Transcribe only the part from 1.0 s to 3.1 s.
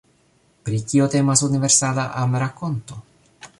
temas Universala Amrakonto?